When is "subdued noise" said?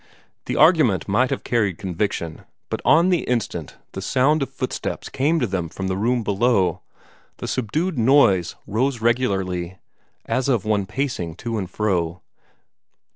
7.47-8.55